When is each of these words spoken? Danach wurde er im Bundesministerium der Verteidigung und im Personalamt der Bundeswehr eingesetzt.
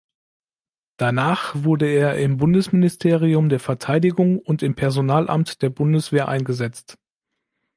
Danach 0.97 1.53
wurde 1.63 1.85
er 1.85 2.17
im 2.17 2.37
Bundesministerium 2.37 3.49
der 3.49 3.59
Verteidigung 3.59 4.39
und 4.39 4.63
im 4.63 4.73
Personalamt 4.73 5.61
der 5.61 5.69
Bundeswehr 5.69 6.27
eingesetzt. 6.27 6.97